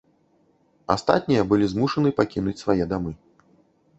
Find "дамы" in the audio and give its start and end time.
2.95-3.11